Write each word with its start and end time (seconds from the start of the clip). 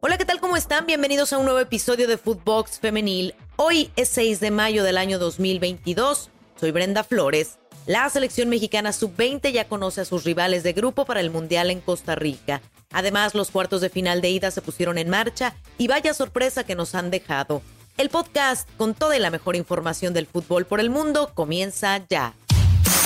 Hola, 0.00 0.16
¿qué 0.16 0.24
tal? 0.24 0.38
¿Cómo 0.38 0.56
están? 0.56 0.86
Bienvenidos 0.86 1.32
a 1.32 1.38
un 1.38 1.44
nuevo 1.44 1.58
episodio 1.58 2.06
de 2.06 2.18
Footbox 2.18 2.78
Femenil. 2.78 3.34
Hoy 3.56 3.90
es 3.96 4.08
6 4.10 4.38
de 4.38 4.52
mayo 4.52 4.84
del 4.84 4.96
año 4.96 5.18
2022. 5.18 6.30
Soy 6.54 6.70
Brenda 6.70 7.02
Flores. 7.02 7.58
La 7.84 8.08
selección 8.08 8.48
mexicana 8.48 8.92
sub-20 8.92 9.50
ya 9.50 9.66
conoce 9.66 10.02
a 10.02 10.04
sus 10.04 10.22
rivales 10.22 10.62
de 10.62 10.72
grupo 10.72 11.04
para 11.04 11.18
el 11.18 11.30
Mundial 11.30 11.72
en 11.72 11.80
Costa 11.80 12.14
Rica. 12.14 12.62
Además, 12.92 13.34
los 13.34 13.50
cuartos 13.50 13.80
de 13.80 13.90
final 13.90 14.20
de 14.20 14.30
ida 14.30 14.52
se 14.52 14.62
pusieron 14.62 14.98
en 14.98 15.10
marcha 15.10 15.56
y 15.78 15.88
vaya 15.88 16.14
sorpresa 16.14 16.62
que 16.62 16.76
nos 16.76 16.94
han 16.94 17.10
dejado. 17.10 17.60
El 17.96 18.08
podcast 18.08 18.68
con 18.76 18.94
toda 18.94 19.16
y 19.16 19.20
la 19.20 19.30
mejor 19.30 19.56
información 19.56 20.14
del 20.14 20.28
fútbol 20.28 20.64
por 20.64 20.78
el 20.78 20.90
mundo 20.90 21.32
comienza 21.34 22.06
ya. 22.08 22.34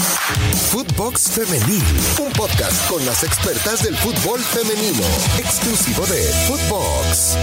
Footbox 0.03 1.31
Femenil, 1.31 1.83
un 2.21 2.33
podcast 2.33 2.91
con 2.91 3.05
las 3.07 3.23
expertas 3.23 3.85
del 3.85 3.97
fútbol 3.97 4.41
femenino, 4.41 5.05
exclusivo 5.39 6.05
de 6.07 6.23
Footbox. 6.49 7.37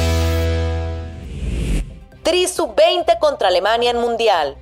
Tri 2.23 2.47
sub-20 2.47 3.17
contra 3.19 3.47
Alemania 3.47 3.91
en 3.91 3.97
Mundial. 3.97 4.57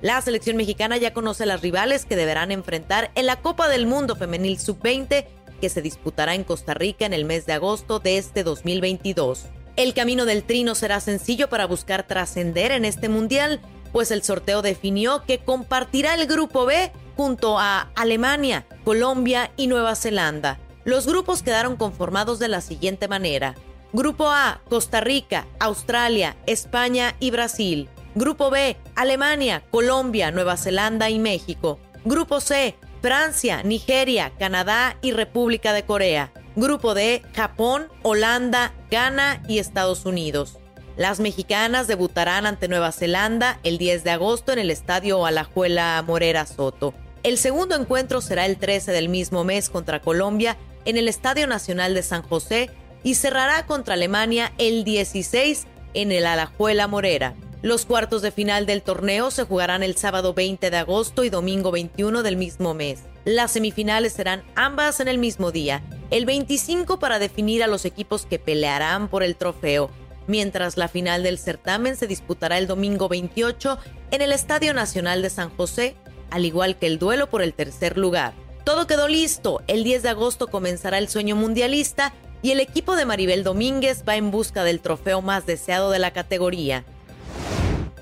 La 0.00 0.22
selección 0.22 0.56
mexicana 0.56 0.96
ya 0.96 1.12
conoce 1.12 1.42
a 1.42 1.46
las 1.46 1.60
rivales 1.60 2.06
que 2.06 2.16
deberán 2.16 2.50
enfrentar 2.50 3.10
en 3.14 3.26
la 3.26 3.36
Copa 3.36 3.68
del 3.68 3.86
Mundo 3.86 4.16
Femenil 4.16 4.58
Sub-20 4.58 5.26
que 5.60 5.68
se 5.68 5.82
disputará 5.82 6.34
en 6.34 6.44
Costa 6.44 6.72
Rica 6.72 7.04
en 7.04 7.12
el 7.12 7.24
mes 7.24 7.44
de 7.46 7.52
agosto 7.52 7.98
de 7.98 8.16
este 8.16 8.42
2022. 8.42 9.44
El 9.76 9.92
camino 9.94 10.24
del 10.24 10.44
Tri 10.44 10.64
no 10.64 10.74
será 10.74 10.98
sencillo 11.00 11.48
para 11.48 11.66
buscar 11.66 12.06
trascender 12.06 12.72
en 12.72 12.84
este 12.84 13.08
Mundial, 13.08 13.60
pues 13.92 14.10
el 14.10 14.22
sorteo 14.22 14.62
definió 14.62 15.22
que 15.24 15.38
compartirá 15.38 16.14
el 16.14 16.26
Grupo 16.26 16.64
B 16.64 16.90
junto 17.16 17.58
a 17.58 17.90
Alemania, 17.94 18.66
Colombia 18.84 19.50
y 19.56 19.66
Nueva 19.66 19.94
Zelanda. 19.94 20.58
Los 20.84 21.06
grupos 21.06 21.42
quedaron 21.42 21.76
conformados 21.76 22.38
de 22.38 22.48
la 22.48 22.60
siguiente 22.60 23.08
manera. 23.08 23.54
Grupo 23.92 24.28
A, 24.28 24.60
Costa 24.68 25.00
Rica, 25.00 25.46
Australia, 25.60 26.36
España 26.46 27.14
y 27.20 27.30
Brasil. 27.30 27.88
Grupo 28.14 28.50
B, 28.50 28.76
Alemania, 28.96 29.62
Colombia, 29.70 30.30
Nueva 30.30 30.56
Zelanda 30.56 31.10
y 31.10 31.18
México. 31.18 31.78
Grupo 32.04 32.40
C, 32.40 32.74
Francia, 33.00 33.62
Nigeria, 33.62 34.32
Canadá 34.38 34.96
y 35.02 35.12
República 35.12 35.72
de 35.72 35.84
Corea. 35.84 36.32
Grupo 36.56 36.94
D, 36.94 37.22
Japón, 37.34 37.88
Holanda, 38.02 38.74
Ghana 38.90 39.42
y 39.48 39.58
Estados 39.58 40.04
Unidos. 40.04 40.58
Las 40.96 41.20
mexicanas 41.20 41.86
debutarán 41.86 42.44
ante 42.44 42.68
Nueva 42.68 42.92
Zelanda 42.92 43.58
el 43.62 43.78
10 43.78 44.04
de 44.04 44.10
agosto 44.10 44.52
en 44.52 44.58
el 44.58 44.70
estadio 44.70 45.24
Alajuela 45.24 46.02
Morera 46.06 46.44
Soto. 46.44 46.92
El 47.22 47.38
segundo 47.38 47.74
encuentro 47.76 48.20
será 48.20 48.44
el 48.44 48.58
13 48.58 48.92
del 48.92 49.08
mismo 49.08 49.42
mes 49.42 49.70
contra 49.70 50.02
Colombia 50.02 50.58
en 50.84 50.98
el 50.98 51.08
Estadio 51.08 51.46
Nacional 51.46 51.94
de 51.94 52.02
San 52.02 52.22
José 52.22 52.68
y 53.02 53.14
cerrará 53.14 53.64
contra 53.64 53.94
Alemania 53.94 54.52
el 54.58 54.84
16 54.84 55.66
en 55.94 56.12
el 56.12 56.26
Alajuela 56.26 56.86
Morera. 56.88 57.34
Los 57.62 57.86
cuartos 57.86 58.20
de 58.20 58.32
final 58.32 58.66
del 58.66 58.82
torneo 58.82 59.30
se 59.30 59.44
jugarán 59.44 59.82
el 59.82 59.96
sábado 59.96 60.34
20 60.34 60.68
de 60.68 60.76
agosto 60.76 61.24
y 61.24 61.30
domingo 61.30 61.70
21 61.70 62.22
del 62.22 62.36
mismo 62.36 62.74
mes. 62.74 63.04
Las 63.24 63.52
semifinales 63.52 64.12
serán 64.12 64.42
ambas 64.56 64.98
en 64.98 65.06
el 65.06 65.18
mismo 65.18 65.52
día, 65.52 65.80
el 66.10 66.26
25 66.26 66.98
para 66.98 67.20
definir 67.20 67.62
a 67.62 67.68
los 67.68 67.84
equipos 67.84 68.26
que 68.26 68.40
pelearán 68.40 69.06
por 69.08 69.22
el 69.22 69.36
trofeo 69.36 69.90
mientras 70.26 70.76
la 70.76 70.88
final 70.88 71.22
del 71.22 71.38
certamen 71.38 71.96
se 71.96 72.06
disputará 72.06 72.58
el 72.58 72.66
domingo 72.66 73.08
28 73.08 73.78
en 74.10 74.22
el 74.22 74.32
Estadio 74.32 74.74
Nacional 74.74 75.22
de 75.22 75.30
San 75.30 75.50
José, 75.50 75.96
al 76.30 76.44
igual 76.44 76.78
que 76.78 76.86
el 76.86 76.98
duelo 76.98 77.28
por 77.28 77.42
el 77.42 77.54
tercer 77.54 77.98
lugar. 77.98 78.34
Todo 78.64 78.86
quedó 78.86 79.08
listo, 79.08 79.62
el 79.66 79.84
10 79.84 80.02
de 80.02 80.08
agosto 80.10 80.46
comenzará 80.46 80.98
el 80.98 81.08
sueño 81.08 81.34
mundialista 81.34 82.12
y 82.42 82.50
el 82.50 82.60
equipo 82.60 82.96
de 82.96 83.06
Maribel 83.06 83.44
Domínguez 83.44 84.04
va 84.08 84.16
en 84.16 84.30
busca 84.30 84.64
del 84.64 84.80
trofeo 84.80 85.22
más 85.22 85.46
deseado 85.46 85.90
de 85.90 85.98
la 85.98 86.12
categoría. 86.12 86.84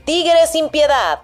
Tigres 0.04 0.50
sin 0.52 0.68
piedad. 0.68 1.20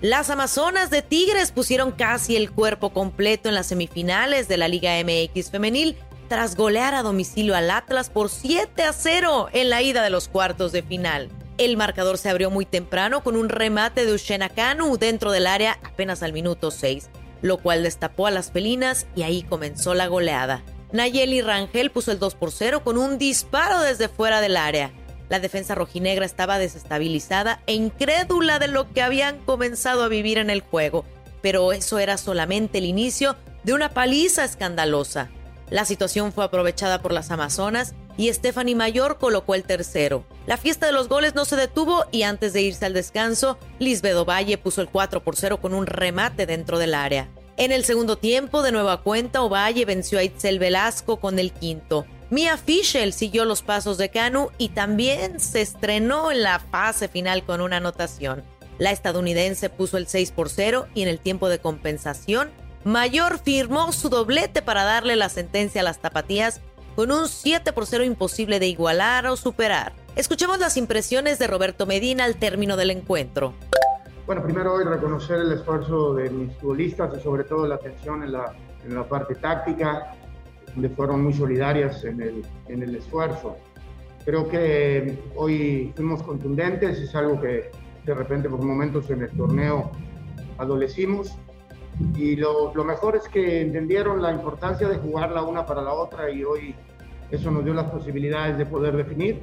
Las 0.00 0.30
Amazonas 0.30 0.90
de 0.90 1.02
Tigres 1.02 1.50
pusieron 1.50 1.90
casi 1.90 2.36
el 2.36 2.52
cuerpo 2.52 2.90
completo 2.90 3.48
en 3.48 3.56
las 3.56 3.66
semifinales 3.66 4.46
de 4.46 4.56
la 4.56 4.68
Liga 4.68 4.92
MX 5.02 5.50
femenil 5.50 5.96
tras 6.28 6.56
golear 6.56 6.94
a 6.94 7.02
domicilio 7.02 7.56
al 7.56 7.70
Atlas 7.70 8.10
por 8.10 8.28
7 8.28 8.82
a 8.82 8.92
0 8.92 9.48
en 9.52 9.70
la 9.70 9.82
ida 9.82 10.02
de 10.02 10.10
los 10.10 10.28
cuartos 10.28 10.72
de 10.72 10.82
final. 10.82 11.30
El 11.56 11.76
marcador 11.76 12.18
se 12.18 12.28
abrió 12.28 12.50
muy 12.50 12.66
temprano 12.66 13.24
con 13.24 13.34
un 13.34 13.48
remate 13.48 14.06
de 14.06 14.12
Ushena 14.12 14.48
Kanu 14.48 14.96
dentro 14.96 15.32
del 15.32 15.46
área 15.46 15.78
apenas 15.82 16.22
al 16.22 16.32
minuto 16.32 16.70
6, 16.70 17.10
lo 17.42 17.58
cual 17.58 17.82
destapó 17.82 18.26
a 18.26 18.30
las 18.30 18.52
felinas 18.52 19.06
y 19.16 19.22
ahí 19.22 19.42
comenzó 19.42 19.94
la 19.94 20.06
goleada. 20.06 20.62
Nayeli 20.92 21.42
Rangel 21.42 21.90
puso 21.90 22.12
el 22.12 22.18
2 22.18 22.34
por 22.36 22.52
0 22.52 22.84
con 22.84 22.96
un 22.96 23.18
disparo 23.18 23.80
desde 23.80 24.08
fuera 24.08 24.40
del 24.40 24.56
área. 24.56 24.92
La 25.28 25.40
defensa 25.40 25.74
rojinegra 25.74 26.24
estaba 26.24 26.58
desestabilizada 26.58 27.60
e 27.66 27.74
incrédula 27.74 28.58
de 28.58 28.68
lo 28.68 28.90
que 28.92 29.02
habían 29.02 29.38
comenzado 29.44 30.04
a 30.04 30.08
vivir 30.08 30.38
en 30.38 30.48
el 30.50 30.60
juego, 30.60 31.04
pero 31.42 31.72
eso 31.72 31.98
era 31.98 32.16
solamente 32.16 32.78
el 32.78 32.84
inicio 32.84 33.36
de 33.64 33.74
una 33.74 33.90
paliza 33.90 34.44
escandalosa. 34.44 35.28
La 35.70 35.84
situación 35.84 36.32
fue 36.32 36.44
aprovechada 36.44 37.02
por 37.02 37.12
las 37.12 37.30
Amazonas 37.30 37.94
y 38.16 38.32
Stephanie 38.32 38.74
Mayor 38.74 39.18
colocó 39.18 39.54
el 39.54 39.64
tercero. 39.64 40.24
La 40.46 40.56
fiesta 40.56 40.86
de 40.86 40.92
los 40.92 41.08
goles 41.08 41.34
no 41.34 41.44
se 41.44 41.56
detuvo 41.56 42.04
y 42.10 42.22
antes 42.22 42.52
de 42.52 42.62
irse 42.62 42.86
al 42.86 42.94
descanso, 42.94 43.58
Lisbedo 43.78 44.24
Valle 44.24 44.58
puso 44.58 44.80
el 44.80 44.88
4 44.88 45.22
por 45.22 45.36
0 45.36 45.60
con 45.60 45.74
un 45.74 45.86
remate 45.86 46.46
dentro 46.46 46.78
del 46.78 46.94
área. 46.94 47.28
En 47.58 47.72
el 47.72 47.84
segundo 47.84 48.16
tiempo, 48.16 48.62
de 48.62 48.72
nueva 48.72 49.02
cuenta, 49.02 49.42
Ovalle 49.42 49.84
venció 49.84 50.18
a 50.18 50.22
Itzel 50.22 50.58
Velasco 50.58 51.18
con 51.18 51.38
el 51.38 51.52
quinto. 51.52 52.06
Mia 52.30 52.56
Fischel 52.56 53.12
siguió 53.12 53.44
los 53.44 53.62
pasos 53.62 53.98
de 53.98 54.10
Canu 54.10 54.50
y 54.58 54.68
también 54.68 55.40
se 55.40 55.60
estrenó 55.60 56.30
en 56.30 56.42
la 56.42 56.60
fase 56.60 57.08
final 57.08 57.44
con 57.44 57.60
una 57.60 57.78
anotación. 57.78 58.44
La 58.78 58.92
estadounidense 58.92 59.70
puso 59.70 59.96
el 59.96 60.06
6 60.06 60.30
por 60.30 60.50
0 60.50 60.86
y 60.94 61.02
en 61.02 61.08
el 61.08 61.18
tiempo 61.18 61.48
de 61.48 61.58
compensación 61.58 62.50
Mayor 62.84 63.38
firmó 63.38 63.92
su 63.92 64.08
doblete 64.08 64.62
para 64.62 64.84
darle 64.84 65.16
la 65.16 65.28
sentencia 65.28 65.80
a 65.80 65.84
las 65.84 65.98
tapatías 65.98 66.60
con 66.94 67.10
un 67.10 67.28
7 67.28 67.72
por 67.72 67.86
0 67.86 68.04
imposible 68.04 68.60
de 68.60 68.68
igualar 68.68 69.26
o 69.26 69.36
superar. 69.36 69.92
Escuchemos 70.14 70.58
las 70.58 70.76
impresiones 70.76 71.38
de 71.38 71.48
Roberto 71.48 71.86
Medina 71.86 72.24
al 72.24 72.36
término 72.36 72.76
del 72.76 72.90
encuentro. 72.90 73.52
Bueno, 74.26 74.42
primero 74.42 74.74
hoy 74.74 74.84
reconocer 74.84 75.38
el 75.40 75.52
esfuerzo 75.52 76.14
de 76.14 76.30
mis 76.30 76.54
futbolistas 76.56 77.16
y 77.18 77.22
sobre 77.22 77.44
todo 77.44 77.66
la 77.66 77.76
atención 77.76 78.22
en 78.22 78.32
la, 78.32 78.54
en 78.84 78.94
la 78.94 79.08
parte 79.08 79.34
táctica, 79.34 80.14
donde 80.72 80.88
fueron 80.90 81.24
muy 81.24 81.32
solidarias 81.32 82.04
en 82.04 82.20
el, 82.20 82.44
en 82.68 82.82
el 82.82 82.94
esfuerzo. 82.94 83.56
Creo 84.24 84.48
que 84.48 85.18
hoy 85.34 85.92
fuimos 85.96 86.22
contundentes, 86.22 86.98
es 86.98 87.14
algo 87.14 87.40
que 87.40 87.70
de 88.04 88.14
repente 88.14 88.48
por 88.48 88.62
momentos 88.62 89.08
en 89.10 89.22
el 89.22 89.30
torneo 89.30 89.90
adolecimos 90.58 91.38
y 92.16 92.36
lo, 92.36 92.72
lo, 92.74 92.84
mejor 92.84 93.16
es 93.16 93.28
que 93.28 93.60
entendieron 93.60 94.22
la 94.22 94.32
importancia 94.32 94.88
de 94.88 94.98
jugar 94.98 95.30
la 95.32 95.42
una 95.42 95.66
para 95.66 95.82
la 95.82 95.92
otra 95.92 96.30
y 96.30 96.44
hoy 96.44 96.74
eso 97.30 97.50
nos 97.50 97.64
dio 97.64 97.74
las 97.74 97.86
posibilidades 97.86 98.56
de 98.56 98.66
poder 98.66 98.96
definir. 98.96 99.40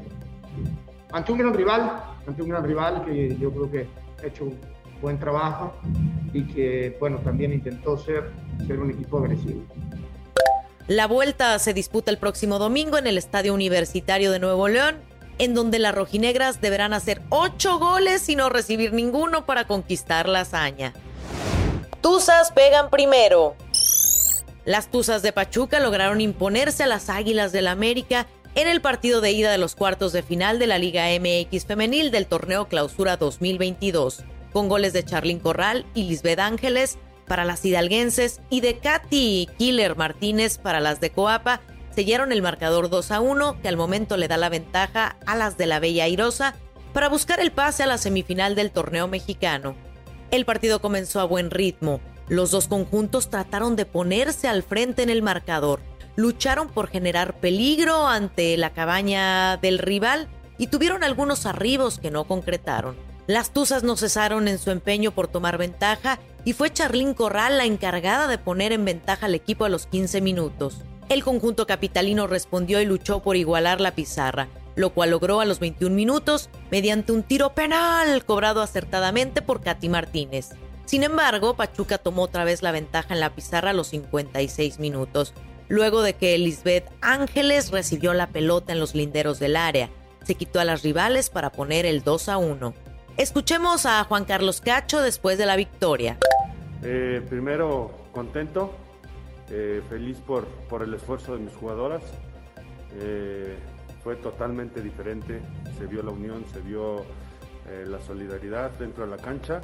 Ante 1.11 1.31
un 1.31 1.37
gran 1.37 1.53
rival, 1.53 2.03
ante 2.27 2.41
un 2.41 2.49
gran 2.49 2.63
rival 2.63 3.05
que 3.05 3.35
yo 3.37 3.51
creo 3.51 3.71
que 3.71 3.87
ha 4.23 4.27
hecho 4.27 4.45
un 4.45 4.59
buen 5.01 5.19
trabajo 5.19 5.73
y 6.33 6.43
que, 6.47 6.97
bueno, 6.99 7.19
también 7.19 7.53
intentó 7.53 7.97
ser, 7.97 8.31
ser 8.65 8.79
un 8.79 8.91
equipo 8.91 9.19
agresivo. 9.19 9.61
La 10.87 11.07
vuelta 11.07 11.57
se 11.59 11.73
disputa 11.73 12.11
el 12.11 12.17
próximo 12.17 12.59
domingo 12.59 12.97
en 12.97 13.07
el 13.07 13.17
Estadio 13.17 13.53
Universitario 13.53 14.31
de 14.31 14.39
Nuevo 14.39 14.67
León, 14.67 14.97
en 15.39 15.53
donde 15.53 15.79
las 15.79 15.95
rojinegras 15.95 16.61
deberán 16.61 16.93
hacer 16.93 17.21
ocho 17.29 17.79
goles 17.79 18.29
y 18.29 18.35
no 18.35 18.49
recibir 18.49 18.93
ninguno 18.93 19.45
para 19.45 19.65
conquistar 19.67 20.29
la 20.29 20.41
hazaña. 20.41 20.93
Tuzas 22.05 22.51
pegan 22.51 22.91
primero. 22.91 23.55
Las 24.63 24.91
Tuzas 24.91 25.23
de 25.23 25.33
Pachuca 25.33 25.79
lograron 25.79 26.21
imponerse 26.21 26.83
a 26.83 26.87
las 26.87 27.09
Águilas 27.09 27.51
del 27.51 27.65
América 27.65 28.27
en 28.53 28.67
el 28.67 28.79
partido 28.79 29.21
de 29.21 29.31
ida 29.31 29.51
de 29.51 29.57
los 29.57 29.73
cuartos 29.73 30.13
de 30.13 30.21
final 30.21 30.59
de 30.59 30.67
la 30.67 30.77
Liga 30.77 31.05
MX 31.19 31.65
femenil 31.65 32.11
del 32.11 32.27
torneo 32.27 32.67
Clausura 32.67 33.17
2022, 33.17 34.23
con 34.53 34.69
goles 34.69 34.93
de 34.93 35.03
Charlín 35.03 35.39
Corral 35.39 35.83
y 35.95 36.03
Lisbeth 36.03 36.37
Ángeles 36.37 36.99
para 37.25 37.43
las 37.43 37.65
hidalguenses 37.65 38.39
y 38.51 38.61
de 38.61 38.77
Katy 38.77 39.49
Killer 39.57 39.95
Martínez 39.95 40.59
para 40.59 40.79
las 40.79 41.01
de 41.01 41.09
Coapa, 41.09 41.61
sellaron 41.95 42.31
el 42.31 42.43
marcador 42.43 42.91
2 42.91 43.09
a 43.09 43.19
1 43.19 43.61
que 43.63 43.67
al 43.67 43.77
momento 43.77 44.15
le 44.15 44.27
da 44.27 44.37
la 44.37 44.49
ventaja 44.49 45.17
a 45.25 45.35
las 45.35 45.57
de 45.57 45.65
la 45.65 45.79
Bella 45.79 46.03
Airosa 46.03 46.53
para 46.93 47.09
buscar 47.09 47.39
el 47.39 47.51
pase 47.51 47.81
a 47.81 47.87
la 47.87 47.97
semifinal 47.97 48.53
del 48.53 48.69
torneo 48.69 49.07
mexicano. 49.07 49.84
El 50.35 50.43
partido 50.43 50.81
comenzó 50.81 51.21
a 51.21 51.23
buen 51.23 51.49
ritmo. 51.49 52.01
Los 52.27 52.51
dos 52.51 52.67
conjuntos 52.67 53.29
trataron 53.29 53.77
de 53.77 53.85
ponerse 53.85 54.49
al 54.49 54.63
frente 54.63 55.01
en 55.01 55.09
el 55.09 55.21
marcador. 55.21 55.79
Lucharon 56.17 56.67
por 56.67 56.89
generar 56.89 57.39
peligro 57.39 58.05
ante 58.05 58.57
la 58.57 58.71
cabaña 58.71 59.55
del 59.55 59.79
rival 59.79 60.27
y 60.57 60.67
tuvieron 60.67 61.05
algunos 61.05 61.45
arribos 61.45 61.99
que 61.99 62.11
no 62.11 62.25
concretaron. 62.25 62.97
Las 63.27 63.51
Tuzas 63.51 63.83
no 63.83 63.95
cesaron 63.95 64.49
en 64.49 64.59
su 64.59 64.71
empeño 64.71 65.11
por 65.11 65.29
tomar 65.29 65.57
ventaja 65.57 66.19
y 66.43 66.51
fue 66.51 66.69
Charlín 66.69 67.13
Corral 67.13 67.57
la 67.57 67.63
encargada 67.63 68.27
de 68.27 68.37
poner 68.37 68.73
en 68.73 68.83
ventaja 68.83 69.27
al 69.27 69.35
equipo 69.35 69.63
a 69.63 69.69
los 69.69 69.87
15 69.87 70.19
minutos. 70.19 70.81
el 71.07 71.23
conjunto 71.23 71.65
capitalino 71.65 72.27
respondió 72.27 72.81
y 72.81 72.85
luchó 72.85 73.21
por 73.21 73.37
igualar 73.37 73.79
la 73.79 73.95
pizarra, 73.95 74.49
lo 74.75 74.91
cual 74.91 75.11
logró 75.11 75.41
a 75.41 75.45
los 75.45 75.59
21 75.59 75.95
minutos 75.95 76.49
mediante 76.71 77.11
un 77.11 77.23
tiro 77.23 77.53
penal 77.53 78.23
cobrado 78.25 78.61
acertadamente 78.61 79.41
por 79.41 79.61
Katy 79.61 79.89
Martínez. 79.89 80.49
Sin 80.85 81.03
embargo, 81.03 81.55
Pachuca 81.55 81.97
tomó 81.97 82.23
otra 82.23 82.43
vez 82.43 82.61
la 82.61 82.71
ventaja 82.71 83.13
en 83.13 83.19
la 83.19 83.33
pizarra 83.33 83.71
a 83.71 83.73
los 83.73 83.87
56 83.87 84.79
minutos, 84.79 85.33
luego 85.67 86.01
de 86.01 86.13
que 86.13 86.37
Lisbeth 86.37 86.89
Ángeles 87.01 87.71
recibió 87.71 88.13
la 88.13 88.27
pelota 88.27 88.73
en 88.73 88.79
los 88.79 88.93
linderos 88.93 89.39
del 89.39 89.55
área. 89.55 89.89
Se 90.23 90.35
quitó 90.35 90.59
a 90.59 90.65
las 90.65 90.83
rivales 90.83 91.29
para 91.29 91.51
poner 91.51 91.85
el 91.85 92.03
2 92.03 92.29
a 92.29 92.37
1. 92.37 92.73
Escuchemos 93.17 93.85
a 93.85 94.03
Juan 94.03 94.25
Carlos 94.25 94.61
Cacho 94.61 95.01
después 95.01 95.37
de 95.37 95.45
la 95.45 95.55
victoria. 95.55 96.17
Eh, 96.83 97.21
primero, 97.29 97.91
contento, 98.11 98.73
eh, 99.49 99.81
feliz 99.89 100.17
por, 100.17 100.45
por, 100.69 100.83
el 100.83 100.93
esfuerzo 100.93 101.33
de 101.33 101.39
mis 101.39 101.53
jugadoras. 101.55 102.03
Eh, 102.99 103.57
fue 104.05 104.15
totalmente 104.17 104.83
diferente, 104.83 105.41
se 105.79 105.87
vio 105.87 106.03
la 106.03 106.11
unión, 106.11 106.45
se 106.53 106.61
vio 106.61 107.03
la 107.87 107.99
solidaridad 107.99 108.69
dentro 108.77 109.03
de 109.03 109.09
la 109.09 109.17
cancha. 109.17 109.61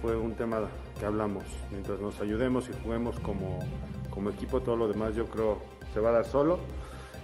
fue 0.00 0.16
un 0.16 0.36
tema 0.36 0.68
que 1.00 1.04
hablamos. 1.04 1.42
Mientras 1.72 1.98
nos 1.98 2.20
ayudemos 2.20 2.68
y 2.68 2.72
juguemos 2.80 3.18
como, 3.18 3.58
como 4.08 4.30
equipo, 4.30 4.60
todo 4.60 4.76
lo 4.76 4.86
demás 4.86 5.16
yo 5.16 5.26
creo 5.26 5.58
se 5.92 5.98
va 5.98 6.10
a 6.10 6.12
dar 6.12 6.26
solo. 6.26 6.60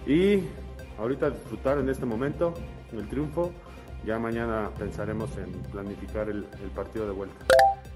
Y 0.05 0.43
ahorita 0.99 1.29
disfrutar 1.29 1.77
en 1.77 1.87
este 1.87 2.05
momento 2.05 2.53
el 2.91 3.07
triunfo. 3.07 3.53
Ya 4.05 4.19
mañana 4.19 4.71
pensaremos 4.77 5.29
en 5.37 5.53
planificar 5.71 6.27
el 6.27 6.43
partido 6.75 7.07
de 7.07 7.13
vuelta. 7.13 7.45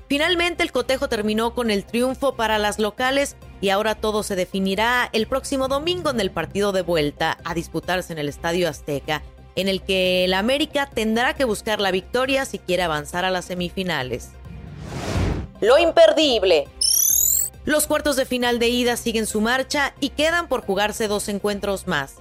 Finalmente 0.09 0.63
el 0.63 0.71
cotejo 0.71 1.07
terminó 1.07 1.53
con 1.53 1.69
el 1.69 1.85
triunfo 1.85 2.33
para 2.33 2.57
las 2.57 2.79
locales 2.79 3.35
y 3.61 3.69
ahora 3.69 3.93
todo 3.93 4.23
se 4.23 4.35
definirá 4.35 5.07
el 5.13 5.27
próximo 5.27 5.67
domingo 5.67 6.09
en 6.09 6.19
el 6.19 6.31
partido 6.31 6.71
de 6.71 6.81
vuelta 6.81 7.37
a 7.43 7.53
disputarse 7.53 8.11
en 8.11 8.17
el 8.17 8.27
Estadio 8.27 8.67
Azteca, 8.67 9.21
en 9.55 9.67
el 9.67 9.83
que 9.83 10.25
el 10.25 10.33
América 10.33 10.89
tendrá 10.91 11.35
que 11.35 11.43
buscar 11.43 11.79
la 11.79 11.91
victoria 11.91 12.45
si 12.45 12.57
quiere 12.57 12.81
avanzar 12.81 13.23
a 13.23 13.29
las 13.29 13.45
semifinales. 13.45 14.29
Lo 15.61 15.77
imperdible. 15.77 16.67
Los 17.65 17.85
cuartos 17.85 18.15
de 18.15 18.25
final 18.25 18.57
de 18.57 18.69
ida 18.69 18.97
siguen 18.97 19.27
su 19.27 19.41
marcha 19.41 19.93
y 19.99 20.09
quedan 20.09 20.47
por 20.47 20.65
jugarse 20.65 21.07
dos 21.07 21.29
encuentros 21.29 21.85
más. 21.85 22.15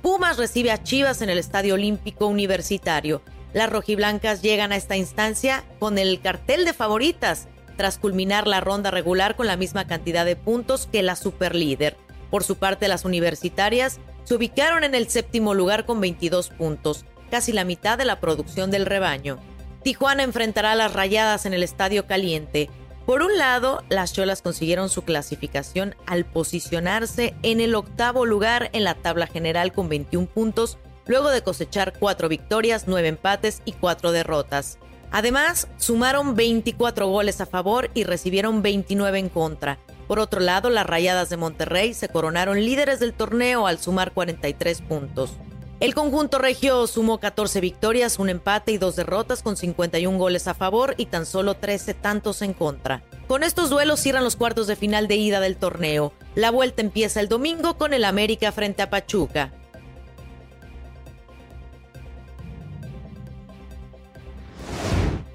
Pumas 0.00 0.38
recibe 0.38 0.70
a 0.70 0.82
Chivas 0.82 1.20
en 1.20 1.28
el 1.28 1.36
Estadio 1.36 1.74
Olímpico 1.74 2.26
Universitario 2.26 3.20
las 3.54 3.70
rojiblancas 3.70 4.42
llegan 4.42 4.72
a 4.72 4.76
esta 4.76 4.96
instancia 4.96 5.64
con 5.78 5.96
el 5.96 6.20
cartel 6.20 6.64
de 6.64 6.74
favoritas, 6.74 7.48
tras 7.76 7.98
culminar 7.98 8.46
la 8.46 8.60
ronda 8.60 8.90
regular 8.90 9.36
con 9.36 9.46
la 9.46 9.56
misma 9.56 9.86
cantidad 9.86 10.24
de 10.24 10.36
puntos 10.36 10.88
que 10.90 11.02
la 11.02 11.16
superlíder. 11.16 11.96
Por 12.30 12.42
su 12.42 12.56
parte, 12.56 12.88
las 12.88 13.04
universitarias 13.04 14.00
se 14.24 14.34
ubicaron 14.34 14.82
en 14.82 14.94
el 14.94 15.08
séptimo 15.08 15.54
lugar 15.54 15.86
con 15.86 16.00
22 16.00 16.50
puntos, 16.50 17.04
casi 17.30 17.52
la 17.52 17.64
mitad 17.64 17.96
de 17.96 18.04
la 18.04 18.20
producción 18.20 18.72
del 18.72 18.86
rebaño. 18.86 19.38
Tijuana 19.84 20.24
enfrentará 20.24 20.72
a 20.72 20.76
las 20.76 20.92
rayadas 20.92 21.46
en 21.46 21.54
el 21.54 21.62
Estadio 21.62 22.06
Caliente. 22.06 22.70
Por 23.06 23.22
un 23.22 23.36
lado, 23.36 23.84
las 23.88 24.12
Cholas 24.14 24.42
consiguieron 24.42 24.88
su 24.88 25.02
clasificación 25.02 25.94
al 26.06 26.24
posicionarse 26.24 27.34
en 27.42 27.60
el 27.60 27.74
octavo 27.74 28.24
lugar 28.24 28.70
en 28.72 28.82
la 28.82 28.94
tabla 28.94 29.26
general 29.26 29.72
con 29.72 29.88
21 29.88 30.26
puntos 30.26 30.78
luego 31.06 31.30
de 31.30 31.42
cosechar 31.42 31.92
cuatro 31.98 32.28
victorias, 32.28 32.84
nueve 32.86 33.08
empates 33.08 33.62
y 33.64 33.72
cuatro 33.72 34.12
derrotas. 34.12 34.78
Además, 35.10 35.68
sumaron 35.76 36.34
24 36.34 37.06
goles 37.06 37.40
a 37.40 37.46
favor 37.46 37.90
y 37.94 38.04
recibieron 38.04 38.62
29 38.62 39.18
en 39.18 39.28
contra. 39.28 39.78
Por 40.08 40.18
otro 40.18 40.40
lado, 40.40 40.70
las 40.70 40.86
Rayadas 40.86 41.30
de 41.30 41.36
Monterrey 41.36 41.94
se 41.94 42.08
coronaron 42.08 42.64
líderes 42.64 43.00
del 43.00 43.14
torneo 43.14 43.66
al 43.66 43.78
sumar 43.78 44.12
43 44.12 44.82
puntos. 44.82 45.32
El 45.80 45.94
conjunto 45.94 46.38
regio 46.38 46.86
sumó 46.86 47.18
14 47.18 47.60
victorias, 47.60 48.18
un 48.18 48.28
empate 48.28 48.72
y 48.72 48.78
dos 48.78 48.96
derrotas 48.96 49.42
con 49.42 49.56
51 49.56 50.16
goles 50.18 50.48
a 50.48 50.54
favor 50.54 50.94
y 50.96 51.06
tan 51.06 51.26
solo 51.26 51.54
13 51.54 51.94
tantos 51.94 52.42
en 52.42 52.52
contra. 52.52 53.02
Con 53.26 53.42
estos 53.42 53.70
duelos 53.70 54.00
cierran 54.00 54.24
los 54.24 54.36
cuartos 54.36 54.66
de 54.66 54.76
final 54.76 55.08
de 55.08 55.16
ida 55.16 55.40
del 55.40 55.56
torneo. 55.56 56.12
La 56.34 56.50
vuelta 56.50 56.80
empieza 56.80 57.20
el 57.20 57.28
domingo 57.28 57.76
con 57.76 57.92
el 57.92 58.04
América 58.04 58.52
frente 58.52 58.82
a 58.82 58.90
Pachuca. 58.90 59.52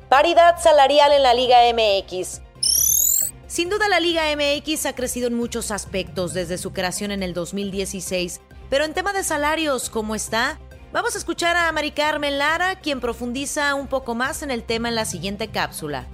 Paridad 0.10 0.60
salarial 0.60 1.12
en 1.12 1.22
la 1.22 1.36
Liga 1.36 1.60
MX. 1.72 2.42
Sin 3.46 3.70
duda 3.70 3.88
la 3.88 4.00
Liga 4.00 4.24
MX 4.36 4.88
ha 4.88 4.96
crecido 4.96 5.28
en 5.28 5.36
muchos 5.36 5.70
aspectos 5.70 6.34
desde 6.34 6.58
su 6.58 6.74
creación 6.74 7.12
en 7.12 7.22
el 7.22 7.36
2016, 7.36 8.42
pero 8.72 8.86
en 8.86 8.96
tema 8.96 9.14
de 9.14 9.24
salarios, 9.24 9.92
¿cómo 9.92 10.16
está? 10.16 10.60
Vamos 10.92 11.14
a 11.14 11.20
escuchar 11.20 11.56
a 11.58 11.72
Mari 11.72 11.92
Carmen 11.92 12.40
Lara, 12.40 12.80
quien 12.80 13.02
profundiza 13.02 13.76
un 13.76 13.86
poco 13.86 14.16
más 14.16 14.42
en 14.42 14.50
el 14.50 14.64
tema 14.64 14.90
en 14.90 14.96
la 14.96 15.06
siguiente 15.06 15.50
cápsula. 15.50 16.08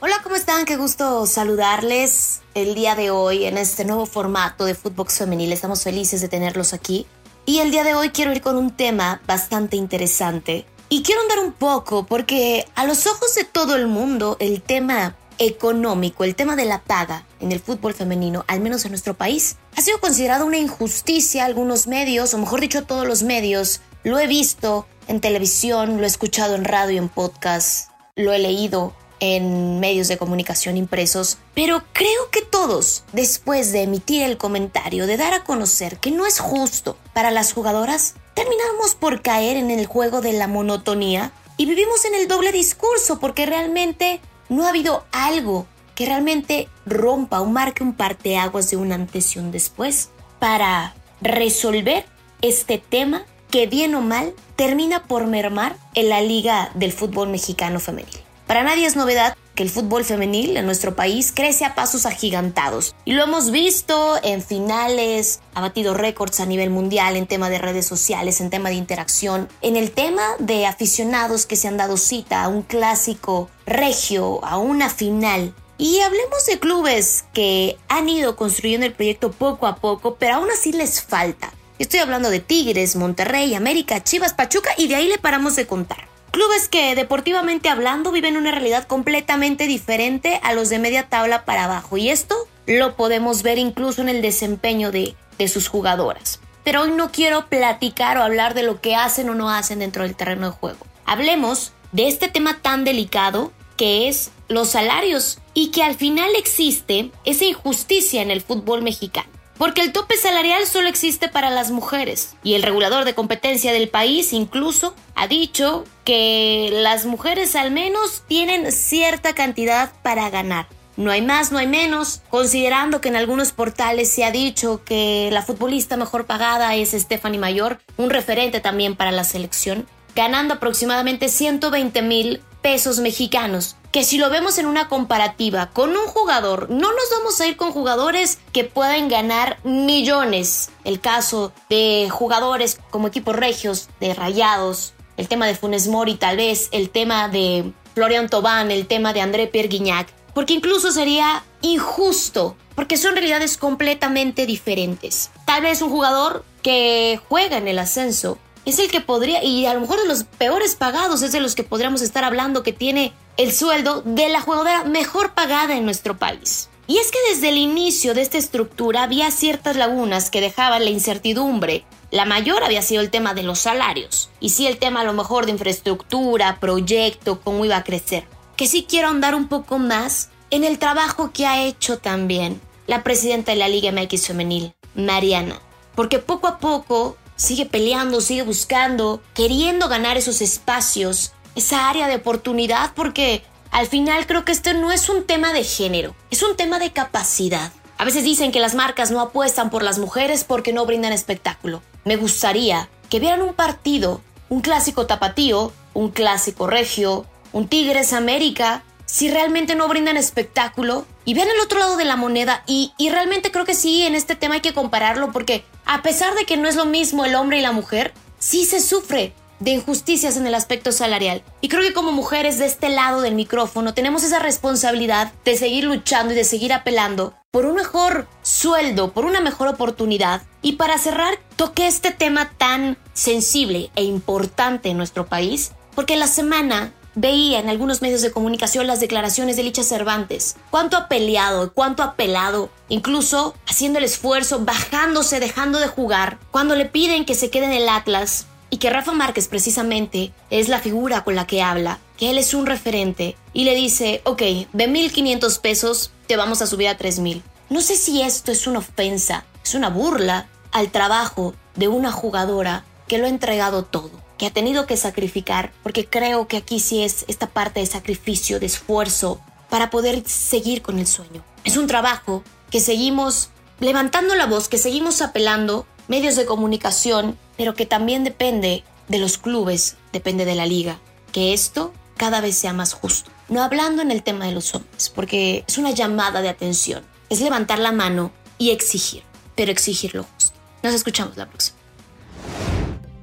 Hola, 0.00 0.20
¿cómo 0.22 0.36
están? 0.36 0.64
Qué 0.64 0.78
gusto 0.78 1.26
saludarles 1.26 2.40
el 2.54 2.74
día 2.74 2.94
de 2.94 3.10
hoy 3.10 3.44
en 3.44 3.58
este 3.58 3.84
nuevo 3.84 4.06
formato 4.06 4.64
de 4.64 4.74
Fútbol 4.74 5.10
Femenil. 5.10 5.52
Estamos 5.52 5.82
felices 5.82 6.22
de 6.22 6.28
tenerlos 6.28 6.72
aquí. 6.72 7.06
Y 7.44 7.58
el 7.58 7.70
día 7.70 7.84
de 7.84 7.94
hoy 7.94 8.08
quiero 8.08 8.32
ir 8.32 8.40
con 8.40 8.56
un 8.56 8.70
tema 8.70 9.20
bastante 9.26 9.76
interesante 9.76 10.64
y 10.94 11.02
quiero 11.02 11.22
andar 11.22 11.40
un 11.40 11.50
poco 11.50 12.06
porque 12.06 12.68
a 12.76 12.86
los 12.86 13.08
ojos 13.08 13.34
de 13.34 13.42
todo 13.42 13.74
el 13.74 13.88
mundo 13.88 14.36
el 14.38 14.62
tema 14.62 15.16
económico, 15.38 16.22
el 16.22 16.36
tema 16.36 16.54
de 16.54 16.66
la 16.66 16.84
paga 16.84 17.26
en 17.40 17.50
el 17.50 17.58
fútbol 17.58 17.94
femenino, 17.94 18.44
al 18.46 18.60
menos 18.60 18.84
en 18.84 18.92
nuestro 18.92 19.14
país, 19.14 19.56
ha 19.76 19.80
sido 19.80 19.98
considerado 19.98 20.46
una 20.46 20.58
injusticia. 20.58 21.46
Algunos 21.46 21.88
medios, 21.88 22.32
o 22.32 22.38
mejor 22.38 22.60
dicho, 22.60 22.84
todos 22.84 23.08
los 23.08 23.24
medios, 23.24 23.80
lo 24.04 24.20
he 24.20 24.28
visto 24.28 24.86
en 25.08 25.20
televisión, 25.20 25.96
lo 25.96 26.04
he 26.04 26.06
escuchado 26.06 26.54
en 26.54 26.64
radio, 26.64 26.98
en 26.98 27.08
podcast, 27.08 27.90
lo 28.14 28.32
he 28.32 28.38
leído 28.38 28.94
en 29.18 29.80
medios 29.80 30.06
de 30.06 30.16
comunicación 30.16 30.76
impresos, 30.76 31.38
pero 31.56 31.82
creo 31.92 32.30
que 32.30 32.42
todos, 32.42 33.02
después 33.12 33.72
de 33.72 33.82
emitir 33.82 34.22
el 34.22 34.36
comentario, 34.36 35.08
de 35.08 35.16
dar 35.16 35.34
a 35.34 35.42
conocer 35.42 35.98
que 35.98 36.12
no 36.12 36.24
es 36.24 36.38
justo 36.38 36.96
para 37.14 37.32
las 37.32 37.52
jugadoras, 37.52 38.14
terminamos 38.34 38.94
por 38.94 39.22
caer 39.22 39.56
en 39.56 39.70
el 39.70 39.86
juego 39.86 40.20
de 40.20 40.32
la 40.32 40.48
monotonía 40.48 41.32
y 41.56 41.66
vivimos 41.66 42.04
en 42.04 42.14
el 42.14 42.28
doble 42.28 42.52
discurso 42.52 43.20
porque 43.20 43.46
realmente 43.46 44.20
no 44.48 44.66
ha 44.66 44.70
habido 44.70 45.04
algo 45.12 45.66
que 45.94 46.06
realmente 46.06 46.68
rompa 46.84 47.40
o 47.40 47.46
marque 47.46 47.84
un 47.84 47.94
parteaguas 47.94 48.70
de 48.70 48.76
un 48.76 48.92
antes 48.92 49.36
y 49.36 49.38
un 49.38 49.52
después 49.52 50.10
para 50.40 50.94
resolver 51.20 52.04
este 52.42 52.78
tema 52.78 53.24
que 53.50 53.66
bien 53.66 53.94
o 53.94 54.00
mal 54.00 54.34
termina 54.56 55.04
por 55.04 55.26
mermar 55.26 55.76
en 55.94 56.08
la 56.08 56.20
liga 56.20 56.70
del 56.74 56.92
fútbol 56.92 57.28
mexicano 57.28 57.78
femenil. 57.78 58.18
Para 58.46 58.64
nadie 58.64 58.86
es 58.86 58.96
novedad 58.96 59.36
que 59.54 59.62
el 59.62 59.70
fútbol 59.70 60.04
femenil 60.04 60.56
en 60.56 60.66
nuestro 60.66 60.94
país 60.94 61.32
crece 61.34 61.64
a 61.64 61.74
pasos 61.74 62.06
agigantados. 62.06 62.94
Y 63.04 63.12
lo 63.12 63.22
hemos 63.22 63.50
visto 63.50 64.18
en 64.22 64.42
finales, 64.42 65.40
ha 65.54 65.60
batido 65.60 65.94
récords 65.94 66.40
a 66.40 66.46
nivel 66.46 66.70
mundial 66.70 67.16
en 67.16 67.26
tema 67.26 67.50
de 67.50 67.58
redes 67.58 67.86
sociales, 67.86 68.40
en 68.40 68.50
tema 68.50 68.68
de 68.68 68.76
interacción, 68.76 69.48
en 69.62 69.76
el 69.76 69.90
tema 69.92 70.22
de 70.38 70.66
aficionados 70.66 71.46
que 71.46 71.56
se 71.56 71.68
han 71.68 71.76
dado 71.76 71.96
cita 71.96 72.42
a 72.42 72.48
un 72.48 72.62
clásico 72.62 73.48
regio, 73.66 74.44
a 74.44 74.58
una 74.58 74.90
final. 74.90 75.54
Y 75.76 76.00
hablemos 76.00 76.46
de 76.46 76.58
clubes 76.58 77.24
que 77.32 77.76
han 77.88 78.08
ido 78.08 78.36
construyendo 78.36 78.86
el 78.86 78.92
proyecto 78.92 79.32
poco 79.32 79.66
a 79.66 79.76
poco, 79.76 80.16
pero 80.16 80.36
aún 80.36 80.48
así 80.50 80.72
les 80.72 81.02
falta. 81.02 81.52
Estoy 81.80 81.98
hablando 81.98 82.30
de 82.30 82.38
Tigres, 82.38 82.94
Monterrey, 82.94 83.54
América, 83.54 84.02
Chivas, 84.02 84.34
Pachuca 84.34 84.70
y 84.76 84.86
de 84.86 84.94
ahí 84.94 85.08
le 85.08 85.18
paramos 85.18 85.56
de 85.56 85.66
contar. 85.66 86.13
Clubes 86.34 86.66
que 86.66 86.96
deportivamente 86.96 87.68
hablando 87.68 88.10
viven 88.10 88.36
una 88.36 88.50
realidad 88.50 88.88
completamente 88.88 89.68
diferente 89.68 90.40
a 90.42 90.52
los 90.52 90.68
de 90.68 90.80
media 90.80 91.08
tabla 91.08 91.44
para 91.44 91.66
abajo 91.66 91.96
y 91.96 92.08
esto 92.08 92.34
lo 92.66 92.96
podemos 92.96 93.44
ver 93.44 93.56
incluso 93.56 94.02
en 94.02 94.08
el 94.08 94.20
desempeño 94.20 94.90
de, 94.90 95.14
de 95.38 95.46
sus 95.46 95.68
jugadoras. 95.68 96.40
Pero 96.64 96.82
hoy 96.82 96.90
no 96.90 97.12
quiero 97.12 97.46
platicar 97.46 98.18
o 98.18 98.24
hablar 98.24 98.54
de 98.54 98.64
lo 98.64 98.80
que 98.80 98.96
hacen 98.96 99.30
o 99.30 99.36
no 99.36 99.48
hacen 99.48 99.78
dentro 99.78 100.02
del 100.02 100.16
terreno 100.16 100.46
de 100.46 100.56
juego. 100.56 100.84
Hablemos 101.06 101.72
de 101.92 102.08
este 102.08 102.26
tema 102.26 102.58
tan 102.60 102.82
delicado 102.82 103.52
que 103.76 104.08
es 104.08 104.32
los 104.48 104.70
salarios 104.70 105.38
y 105.54 105.70
que 105.70 105.84
al 105.84 105.94
final 105.94 106.30
existe 106.36 107.12
esa 107.24 107.44
injusticia 107.44 108.22
en 108.22 108.32
el 108.32 108.40
fútbol 108.40 108.82
mexicano. 108.82 109.28
Porque 109.56 109.82
el 109.82 109.92
tope 109.92 110.16
salarial 110.16 110.66
solo 110.66 110.88
existe 110.88 111.28
para 111.28 111.50
las 111.50 111.70
mujeres 111.70 112.34
y 112.42 112.54
el 112.54 112.62
regulador 112.62 113.04
de 113.04 113.14
competencia 113.14 113.72
del 113.72 113.88
país 113.88 114.32
incluso 114.32 114.94
ha 115.14 115.28
dicho 115.28 115.84
que 116.04 116.70
las 116.72 117.06
mujeres 117.06 117.54
al 117.54 117.70
menos 117.70 118.24
tienen 118.26 118.72
cierta 118.72 119.34
cantidad 119.34 119.92
para 120.02 120.28
ganar. 120.30 120.66
No 120.96 121.10
hay 121.10 121.22
más, 121.22 121.50
no 121.50 121.58
hay 121.58 121.66
menos, 121.66 122.22
considerando 122.30 123.00
que 123.00 123.08
en 123.08 123.16
algunos 123.16 123.52
portales 123.52 124.10
se 124.10 124.24
ha 124.24 124.30
dicho 124.30 124.82
que 124.84 125.28
la 125.32 125.42
futbolista 125.42 125.96
mejor 125.96 126.24
pagada 126.24 126.74
es 126.76 126.92
Stephanie 126.92 127.40
Mayor, 127.40 127.80
un 127.96 128.10
referente 128.10 128.60
también 128.60 128.94
para 128.94 129.10
la 129.10 129.24
selección, 129.24 129.88
ganando 130.14 130.54
aproximadamente 130.54 131.28
120 131.28 132.02
mil 132.02 132.42
pesos 132.62 133.00
mexicanos, 133.00 133.76
que 133.94 134.02
si 134.02 134.18
lo 134.18 134.28
vemos 134.28 134.58
en 134.58 134.66
una 134.66 134.88
comparativa 134.88 135.70
con 135.70 135.90
un 135.90 136.06
jugador, 136.06 136.68
no 136.68 136.90
nos 136.90 137.10
vamos 137.16 137.40
a 137.40 137.46
ir 137.46 137.56
con 137.56 137.70
jugadores 137.70 138.40
que 138.52 138.64
pueden 138.64 139.08
ganar 139.08 139.60
millones. 139.62 140.70
El 140.82 140.98
caso 140.98 141.52
de 141.70 142.08
jugadores 142.10 142.80
como 142.90 143.06
equipos 143.06 143.36
regios, 143.36 143.88
de 144.00 144.12
rayados, 144.12 144.94
el 145.16 145.28
tema 145.28 145.46
de 145.46 145.54
Funes 145.54 145.86
Mori 145.86 146.16
tal 146.16 146.38
vez, 146.38 146.70
el 146.72 146.90
tema 146.90 147.28
de 147.28 147.72
Florian 147.94 148.28
Tobán, 148.28 148.72
el 148.72 148.88
tema 148.88 149.12
de 149.12 149.20
André 149.20 149.46
Pierre 149.46 149.68
Guignac, 149.68 150.08
porque 150.34 150.54
incluso 150.54 150.90
sería 150.90 151.44
injusto, 151.62 152.56
porque 152.74 152.96
son 152.96 153.14
realidades 153.14 153.56
completamente 153.56 154.44
diferentes. 154.44 155.30
Tal 155.44 155.62
vez 155.62 155.82
un 155.82 155.90
jugador 155.90 156.44
que 156.62 157.20
juega 157.28 157.58
en 157.58 157.68
el 157.68 157.78
ascenso 157.78 158.38
es 158.70 158.78
el 158.78 158.90
que 158.90 159.00
podría, 159.00 159.42
y 159.44 159.66
a 159.66 159.74
lo 159.74 159.80
mejor 159.80 160.00
de 160.00 160.08
los 160.08 160.24
peores 160.24 160.74
pagados 160.74 161.22
es 161.22 161.32
de 161.32 161.40
los 161.40 161.54
que 161.54 161.64
podríamos 161.64 162.02
estar 162.02 162.24
hablando, 162.24 162.62
que 162.62 162.72
tiene 162.72 163.12
el 163.36 163.52
sueldo 163.52 164.02
de 164.04 164.28
la 164.28 164.40
jugadora 164.40 164.84
mejor 164.84 165.34
pagada 165.34 165.76
en 165.76 165.84
nuestro 165.84 166.16
país. 166.16 166.68
Y 166.86 166.98
es 166.98 167.10
que 167.10 167.18
desde 167.30 167.48
el 167.48 167.56
inicio 167.56 168.14
de 168.14 168.22
esta 168.22 168.38
estructura 168.38 169.04
había 169.04 169.30
ciertas 169.30 169.76
lagunas 169.76 170.30
que 170.30 170.40
dejaban 170.40 170.84
la 170.84 170.90
incertidumbre. 170.90 171.84
La 172.10 172.26
mayor 172.26 172.62
había 172.62 172.82
sido 172.82 173.00
el 173.00 173.10
tema 173.10 173.32
de 173.32 173.42
los 173.42 173.58
salarios. 173.58 174.30
Y 174.38 174.50
sí 174.50 174.66
el 174.66 174.78
tema 174.78 175.00
a 175.00 175.04
lo 175.04 175.14
mejor 175.14 175.46
de 175.46 175.52
infraestructura, 175.52 176.58
proyecto, 176.60 177.40
cómo 177.40 177.64
iba 177.64 177.78
a 177.78 177.84
crecer. 177.84 178.24
Que 178.56 178.66
sí 178.66 178.86
quiero 178.88 179.08
andar 179.08 179.34
un 179.34 179.48
poco 179.48 179.78
más 179.78 180.28
en 180.50 180.62
el 180.62 180.78
trabajo 180.78 181.30
que 181.32 181.46
ha 181.46 181.64
hecho 181.64 181.98
también 181.98 182.60
la 182.86 183.02
presidenta 183.02 183.52
de 183.52 183.58
la 183.58 183.68
Liga 183.68 183.90
MX 183.90 184.26
Femenil, 184.26 184.74
Mariana. 184.94 185.58
Porque 185.94 186.18
poco 186.18 186.48
a 186.48 186.58
poco 186.58 187.16
sigue 187.36 187.66
peleando, 187.66 188.20
sigue 188.20 188.42
buscando, 188.42 189.22
queriendo 189.34 189.88
ganar 189.88 190.16
esos 190.16 190.40
espacios 190.40 191.32
esa 191.54 191.88
área 191.88 192.08
de 192.08 192.16
oportunidad 192.16 192.92
porque 192.94 193.42
al 193.70 193.86
final 193.86 194.26
creo 194.26 194.44
que 194.44 194.52
este 194.52 194.74
no 194.74 194.92
es 194.92 195.08
un 195.08 195.24
tema 195.24 195.52
de 195.52 195.64
género, 195.64 196.14
es 196.30 196.42
un 196.42 196.56
tema 196.56 196.78
de 196.78 196.92
capacidad. 196.92 197.72
A 197.96 198.04
veces 198.04 198.24
dicen 198.24 198.52
que 198.52 198.60
las 198.60 198.74
marcas 198.74 199.10
no 199.10 199.20
apuestan 199.20 199.70
por 199.70 199.82
las 199.82 199.98
mujeres 199.98 200.44
porque 200.44 200.72
no 200.72 200.86
brindan 200.86 201.12
espectáculo. 201.12 201.82
Me 202.04 202.16
gustaría 202.16 202.88
que 203.08 203.20
vieran 203.20 203.42
un 203.42 203.54
partido, 203.54 204.20
un 204.48 204.60
clásico 204.60 205.06
tapatío, 205.06 205.72
un 205.92 206.10
clásico 206.10 206.66
regio, 206.66 207.24
un 207.52 207.68
Tigres 207.68 208.12
América, 208.12 208.82
si 209.06 209.30
realmente 209.30 209.74
no 209.76 209.86
brindan 209.88 210.16
espectáculo 210.16 211.06
y 211.24 211.34
vean 211.34 211.48
el 211.48 211.60
otro 211.60 211.78
lado 211.78 211.96
de 211.96 212.04
la 212.04 212.16
moneda 212.16 212.62
y, 212.66 212.92
y 212.98 213.10
realmente 213.10 213.50
creo 213.50 213.64
que 213.64 213.74
sí, 213.74 214.02
en 214.02 214.14
este 214.14 214.36
tema 214.36 214.56
hay 214.56 214.60
que 214.60 214.74
compararlo 214.74 215.32
porque 215.32 215.64
a 215.86 216.02
pesar 216.02 216.34
de 216.34 216.44
que 216.44 216.56
no 216.56 216.68
es 216.68 216.76
lo 216.76 216.86
mismo 216.86 217.24
el 217.24 217.34
hombre 217.34 217.58
y 217.58 217.62
la 217.62 217.72
mujer, 217.72 218.12
sí 218.38 218.64
se 218.64 218.80
sufre 218.80 219.32
de 219.60 219.70
injusticias 219.70 220.36
en 220.36 220.46
el 220.46 220.54
aspecto 220.54 220.92
salarial. 220.92 221.42
Y 221.60 221.68
creo 221.68 221.82
que 221.82 221.94
como 221.94 222.12
mujeres 222.12 222.58
de 222.58 222.66
este 222.66 222.88
lado 222.90 223.20
del 223.20 223.34
micrófono 223.34 223.94
tenemos 223.94 224.22
esa 224.22 224.38
responsabilidad 224.38 225.32
de 225.44 225.56
seguir 225.56 225.84
luchando 225.84 226.32
y 226.32 226.36
de 226.36 226.44
seguir 226.44 226.72
apelando 226.72 227.34
por 227.50 227.66
un 227.66 227.76
mejor 227.76 228.26
sueldo, 228.42 229.12
por 229.12 229.24
una 229.24 229.40
mejor 229.40 229.68
oportunidad. 229.68 230.42
Y 230.60 230.72
para 230.72 230.98
cerrar, 230.98 231.38
toqué 231.56 231.86
este 231.86 232.10
tema 232.10 232.50
tan 232.58 232.98
sensible 233.14 233.90
e 233.96 234.04
importante 234.04 234.90
en 234.90 234.96
nuestro 234.96 235.26
país, 235.26 235.72
porque 235.94 236.16
la 236.16 236.26
semana 236.26 236.92
veía 237.14 237.60
en 237.60 237.68
algunos 237.68 238.02
medios 238.02 238.22
de 238.22 238.32
comunicación 238.32 238.86
las 238.86 239.00
declaraciones 239.00 239.56
de 239.56 239.62
Licha 239.62 239.82
Cervantes, 239.82 240.56
cuánto 240.70 240.96
ha 240.96 241.08
peleado, 241.08 241.72
cuánto 241.72 242.02
ha 242.02 242.06
apelado, 242.06 242.70
incluso 242.88 243.54
haciendo 243.68 243.98
el 243.98 244.04
esfuerzo, 244.04 244.64
bajándose, 244.64 245.40
dejando 245.40 245.78
de 245.78 245.88
jugar, 245.88 246.38
cuando 246.50 246.74
le 246.74 246.86
piden 246.86 247.24
que 247.24 247.34
se 247.34 247.50
quede 247.50 247.66
en 247.66 247.72
el 247.72 247.88
Atlas, 247.88 248.46
y 248.74 248.78
que 248.78 248.90
Rafa 248.90 249.12
Márquez 249.12 249.46
precisamente 249.46 250.32
es 250.50 250.68
la 250.68 250.80
figura 250.80 251.22
con 251.22 251.36
la 251.36 251.46
que 251.46 251.62
habla, 251.62 252.00
que 252.16 252.30
él 252.30 252.38
es 252.38 252.54
un 252.54 252.66
referente 252.66 253.36
y 253.52 253.62
le 253.62 253.76
dice, 253.76 254.20
ok, 254.24 254.40
de 254.40 254.88
1.500 254.88 255.60
pesos 255.60 256.10
te 256.26 256.36
vamos 256.36 256.60
a 256.60 256.66
subir 256.66 256.88
a 256.88 256.98
3.000. 256.98 257.42
No 257.70 257.80
sé 257.80 257.94
si 257.94 258.22
esto 258.22 258.50
es 258.50 258.66
una 258.66 258.80
ofensa, 258.80 259.44
es 259.62 259.76
una 259.76 259.90
burla 259.90 260.48
al 260.72 260.90
trabajo 260.90 261.54
de 261.76 261.86
una 261.86 262.10
jugadora 262.10 262.84
que 263.06 263.18
lo 263.18 263.26
ha 263.26 263.28
entregado 263.28 263.84
todo, 263.84 264.10
que 264.44 264.48
ha 264.48 264.52
tenido 264.52 264.86
que 264.86 264.98
sacrificar, 264.98 265.72
porque 265.82 266.04
creo 266.04 266.48
que 266.48 266.58
aquí 266.58 266.78
sí 266.78 267.02
es 267.02 267.24
esta 267.28 267.46
parte 267.46 267.80
de 267.80 267.86
sacrificio, 267.86 268.60
de 268.60 268.66
esfuerzo, 268.66 269.40
para 269.70 269.88
poder 269.88 270.22
seguir 270.28 270.82
con 270.82 270.98
el 270.98 271.06
sueño. 271.06 271.42
Es 271.64 271.78
un 271.78 271.86
trabajo 271.86 272.44
que 272.70 272.78
seguimos 272.78 273.48
levantando 273.80 274.34
la 274.34 274.44
voz, 274.44 274.68
que 274.68 274.76
seguimos 274.76 275.22
apelando 275.22 275.86
medios 276.08 276.36
de 276.36 276.44
comunicación, 276.44 277.38
pero 277.56 277.72
que 277.72 277.86
también 277.86 278.22
depende 278.22 278.84
de 279.08 279.18
los 279.18 279.38
clubes, 279.38 279.96
depende 280.12 280.44
de 280.44 280.56
la 280.56 280.66
liga, 280.66 280.98
que 281.32 281.54
esto 281.54 281.94
cada 282.18 282.42
vez 282.42 282.54
sea 282.54 282.74
más 282.74 282.92
justo. 282.92 283.30
No 283.48 283.62
hablando 283.62 284.02
en 284.02 284.10
el 284.10 284.22
tema 284.22 284.44
de 284.44 284.52
los 284.52 284.74
hombres, 284.74 285.08
porque 285.08 285.64
es 285.66 285.78
una 285.78 285.92
llamada 285.92 286.42
de 286.42 286.50
atención, 286.50 287.02
es 287.30 287.40
levantar 287.40 287.78
la 287.78 287.92
mano 287.92 288.30
y 288.58 288.72
exigir, 288.72 289.22
pero 289.56 289.72
exigir 289.72 290.14
lo 290.14 290.24
justo. 290.24 290.52
Nos 290.82 290.92
escuchamos 290.92 291.34
la 291.38 291.48
próxima. 291.48 291.78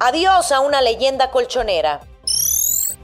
Adiós 0.03 0.51
a 0.51 0.61
una 0.61 0.81
leyenda 0.81 1.31
colchonera. 1.31 2.01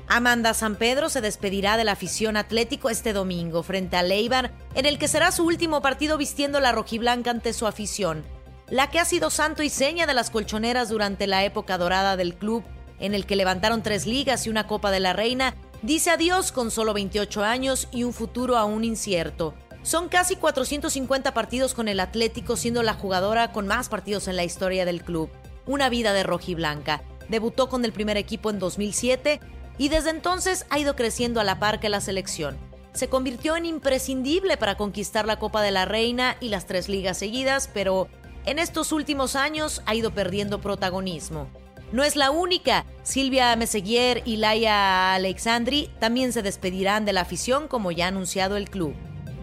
Amanda 0.07 0.53
San 0.53 0.75
Pedro 0.77 1.09
se 1.09 1.21
despedirá 1.21 1.77
de 1.77 1.83
la 1.83 1.91
afición 1.91 2.37
atlético 2.37 2.89
este 2.89 3.13
domingo 3.13 3.61
frente 3.61 3.97
a 3.97 4.03
Leibar, 4.03 4.51
en 4.73 4.85
el 4.85 4.97
que 4.97 5.07
será 5.07 5.31
su 5.31 5.45
último 5.45 5.81
partido 5.81 6.17
vistiendo 6.17 6.59
la 6.59 6.71
rojiblanca 6.71 7.29
ante 7.29 7.53
su 7.53 7.67
afición 7.67 8.25
la 8.69 8.89
que 8.89 8.99
ha 8.99 9.05
sido 9.05 9.29
santo 9.29 9.63
y 9.63 9.69
seña 9.69 10.05
de 10.05 10.13
las 10.13 10.29
colchoneras 10.29 10.89
durante 10.89 11.25
la 11.27 11.45
época 11.45 11.77
dorada 11.77 12.17
del 12.17 12.35
club, 12.35 12.63
en 12.99 13.13
el 13.13 13.25
que 13.25 13.35
levantaron 13.35 13.81
tres 13.81 14.05
ligas 14.05 14.45
y 14.45 14.49
una 14.49 14.67
Copa 14.67 14.91
de 14.91 14.99
la 14.99 15.13
Reina, 15.13 15.55
dice 15.81 16.09
adiós 16.09 16.51
con 16.51 16.71
solo 16.71 16.93
28 16.93 17.43
años 17.43 17.87
y 17.91 18.03
un 18.03 18.13
futuro 18.13 18.57
aún 18.57 18.83
incierto. 18.83 19.53
Son 19.83 20.09
casi 20.09 20.35
450 20.35 21.33
partidos 21.33 21.73
con 21.73 21.87
el 21.87 22.01
Atlético, 22.01 22.57
siendo 22.57 22.83
la 22.83 22.93
jugadora 22.93 23.53
con 23.53 23.67
más 23.67 23.87
partidos 23.87 24.27
en 24.27 24.35
la 24.35 24.43
historia 24.43 24.83
del 24.83 25.01
club. 25.01 25.29
Una 25.67 25.89
vida 25.89 26.13
de 26.13 26.23
rojiblanca. 26.23 27.03
Debutó 27.29 27.69
con 27.69 27.85
el 27.85 27.91
primer 27.91 28.17
equipo 28.17 28.49
en 28.49 28.57
2007 28.57 29.39
y 29.77 29.89
desde 29.89 30.09
entonces 30.09 30.65
ha 30.69 30.79
ido 30.79 30.95
creciendo 30.95 31.39
a 31.39 31.43
la 31.43 31.59
par 31.59 31.79
que 31.79 31.89
la 31.89 32.01
selección. 32.01 32.57
Se 32.93 33.09
convirtió 33.09 33.55
en 33.55 33.65
imprescindible 33.65 34.57
para 34.57 34.77
conquistar 34.77 35.27
la 35.27 35.37
Copa 35.37 35.61
de 35.61 35.71
la 35.71 35.85
Reina 35.85 36.37
y 36.39 36.49
las 36.49 36.65
tres 36.65 36.89
ligas 36.89 37.17
seguidas, 37.17 37.69
pero 37.71 38.07
en 38.45 38.59
estos 38.59 38.91
últimos 38.91 39.35
años 39.35 39.83
ha 39.85 39.93
ido 39.93 40.11
perdiendo 40.11 40.61
protagonismo. 40.61 41.47
No 41.91 42.03
es 42.03 42.15
la 42.15 42.31
única. 42.31 42.85
Silvia 43.03 43.55
Meseguier 43.55 44.23
y 44.25 44.37
Laia 44.37 45.13
Alexandri 45.13 45.89
también 45.99 46.33
se 46.33 46.41
despedirán 46.41 47.05
de 47.05 47.13
la 47.13 47.21
afición 47.21 47.67
como 47.67 47.91
ya 47.91 48.05
ha 48.05 48.07
anunciado 48.07 48.57
el 48.57 48.69
club. 48.69 48.95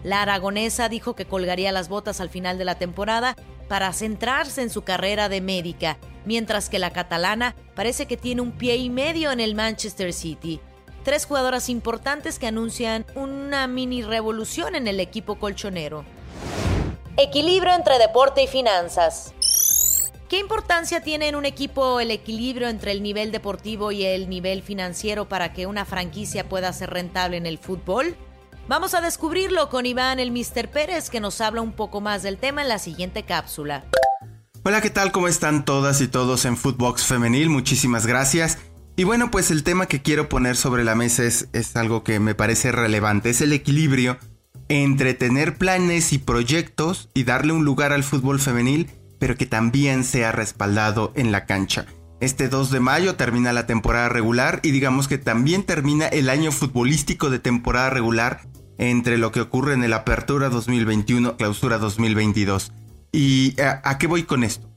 La 0.03 0.21
aragonesa 0.21 0.89
dijo 0.89 1.15
que 1.15 1.25
colgaría 1.25 1.71
las 1.71 1.89
botas 1.89 2.21
al 2.21 2.29
final 2.29 2.57
de 2.57 2.65
la 2.65 2.75
temporada 2.75 3.35
para 3.67 3.91
centrarse 3.93 4.61
en 4.61 4.69
su 4.69 4.83
carrera 4.83 5.29
de 5.29 5.41
médica, 5.41 5.97
mientras 6.25 6.69
que 6.69 6.79
la 6.79 6.91
catalana 6.91 7.55
parece 7.75 8.05
que 8.05 8.17
tiene 8.17 8.41
un 8.41 8.51
pie 8.51 8.77
y 8.77 8.89
medio 8.89 9.31
en 9.31 9.39
el 9.39 9.55
Manchester 9.55 10.13
City. 10.13 10.59
Tres 11.03 11.25
jugadoras 11.25 11.69
importantes 11.69 12.39
que 12.39 12.47
anuncian 12.47 13.05
una 13.15 13.67
mini 13.67 14.01
revolución 14.01 14.75
en 14.75 14.87
el 14.87 14.99
equipo 14.99 15.35
colchonero. 15.37 16.03
Equilibrio 17.17 17.73
entre 17.73 17.99
deporte 17.99 18.43
y 18.43 18.47
finanzas. 18.47 19.33
¿Qué 20.27 20.39
importancia 20.39 21.01
tiene 21.01 21.27
en 21.27 21.35
un 21.35 21.45
equipo 21.45 21.99
el 21.99 22.09
equilibrio 22.09 22.67
entre 22.67 22.91
el 22.91 23.03
nivel 23.03 23.31
deportivo 23.31 23.91
y 23.91 24.03
el 24.03 24.27
nivel 24.27 24.63
financiero 24.63 25.29
para 25.29 25.53
que 25.53 25.67
una 25.67 25.85
franquicia 25.85 26.49
pueda 26.49 26.73
ser 26.73 26.89
rentable 26.89 27.37
en 27.37 27.45
el 27.45 27.59
fútbol? 27.59 28.17
Vamos 28.67 28.95
a 28.95 29.01
descubrirlo 29.01 29.69
con 29.69 29.85
Iván 29.85 30.19
el 30.19 30.31
Mister 30.31 30.71
Pérez 30.71 31.11
que 31.11 31.19
nos 31.19 31.39
habla 31.39 31.61
un 31.61 31.71
poco 31.71 32.01
más 32.01 32.23
del 32.23 32.39
tema 32.39 32.63
en 32.63 32.67
la 32.67 32.79
siguiente 32.79 33.21
cápsula. 33.21 33.85
Hola, 34.63 34.81
¿qué 34.81 34.89
tal? 34.89 35.11
¿Cómo 35.11 35.27
están 35.27 35.65
todas 35.65 36.01
y 36.01 36.07
todos 36.07 36.45
en 36.45 36.57
Footbox 36.57 37.03
Femenil? 37.03 37.51
Muchísimas 37.51 38.07
gracias. 38.07 38.57
Y 38.95 39.03
bueno, 39.03 39.29
pues 39.29 39.51
el 39.51 39.63
tema 39.63 39.85
que 39.85 40.01
quiero 40.01 40.29
poner 40.29 40.55
sobre 40.55 40.83
la 40.83 40.95
mesa 40.95 41.25
es, 41.25 41.47
es 41.53 41.75
algo 41.75 42.03
que 42.03 42.19
me 42.19 42.33
parece 42.33 42.71
relevante, 42.71 43.29
es 43.29 43.41
el 43.41 43.53
equilibrio 43.53 44.17
entre 44.67 45.13
tener 45.13 45.59
planes 45.59 46.11
y 46.11 46.17
proyectos 46.17 47.09
y 47.13 47.23
darle 47.23 47.53
un 47.53 47.65
lugar 47.65 47.93
al 47.93 48.03
fútbol 48.03 48.39
femenil, 48.39 48.89
pero 49.19 49.37
que 49.37 49.45
también 49.45 50.03
sea 50.03 50.31
respaldado 50.31 51.13
en 51.15 51.31
la 51.31 51.45
cancha. 51.45 51.85
Este 52.19 52.47
2 52.47 52.71
de 52.71 52.79
mayo 52.79 53.15
termina 53.15 53.53
la 53.53 53.67
temporada 53.67 54.09
regular 54.09 54.59
y 54.63 54.71
digamos 54.71 55.07
que 55.07 55.17
también 55.17 55.63
termina 55.63 56.07
el 56.07 56.29
año 56.29 56.51
futbolístico 56.51 57.29
de 57.29 57.39
temporada 57.39 57.89
regular 57.89 58.41
entre 58.77 59.17
lo 59.17 59.31
que 59.31 59.41
ocurre 59.41 59.73
en 59.73 59.83
el 59.83 59.93
Apertura 59.93 60.49
2021, 60.49 61.37
Clausura 61.37 61.77
2022. 61.77 62.71
¿Y 63.11 63.59
a, 63.61 63.81
a 63.83 63.97
qué 63.97 64.07
voy 64.07 64.23
con 64.23 64.43
esto? 64.43 64.69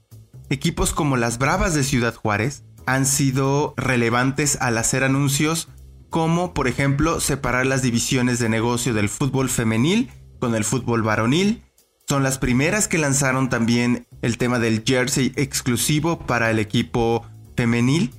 Equipos 0.51 0.93
como 0.93 1.17
las 1.17 1.39
Bravas 1.39 1.75
de 1.75 1.85
Ciudad 1.85 2.15
Juárez 2.15 2.65
han 2.87 3.07
sido 3.07 3.75
relevantes 3.77 4.57
al 4.61 4.79
hacer 4.79 5.05
anuncios 5.05 5.69
como 6.11 6.55
por 6.55 6.69
ejemplo 6.69 7.21
separar 7.21 7.67
las 7.67 7.83
divisiones 7.83 8.39
de 8.39 8.49
negocio 8.49 8.95
del 8.95 9.09
fútbol 9.09 9.49
femenil 9.49 10.11
con 10.41 10.55
el 10.55 10.65
fútbol 10.65 11.03
varonil. 11.03 11.63
Son 12.09 12.23
las 12.23 12.39
primeras 12.39 12.89
que 12.89 12.97
lanzaron 12.97 13.51
también 13.51 14.07
el 14.23 14.39
tema 14.39 14.59
del 14.59 14.83
jersey 14.83 15.35
exclusivo 15.37 16.19
para 16.21 16.51
el 16.51 16.59
equipo 16.59 17.27
femenil, 17.55 18.15